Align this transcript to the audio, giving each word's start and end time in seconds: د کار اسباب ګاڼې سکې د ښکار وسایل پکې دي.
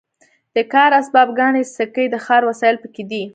د 0.55 0.57
کار 0.73 0.89
اسباب 0.99 1.29
ګاڼې 1.39 1.63
سکې 1.75 2.05
د 2.09 2.15
ښکار 2.23 2.41
وسایل 2.49 2.75
پکې 2.83 3.03
دي. 3.11 3.23